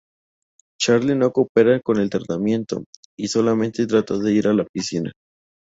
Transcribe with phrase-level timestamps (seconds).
[0.81, 2.83] Charlie no coopera con el tratamiento
[3.15, 5.11] y solamente trata de ir a la piscina.